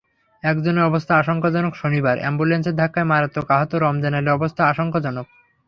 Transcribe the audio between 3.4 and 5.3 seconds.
আহত রমজান আলীর অবস্থা আশঙ্কাজনক।